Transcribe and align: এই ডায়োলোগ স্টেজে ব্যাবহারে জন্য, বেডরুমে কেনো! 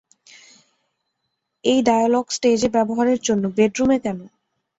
এই 1.63 1.79
ডায়োলোগ 1.81 2.25
স্টেজে 2.31 2.69
ব্যাবহারে 2.75 3.13
জন্য, 3.27 3.43
বেডরুমে 3.57 3.97
কেনো! 4.03 4.25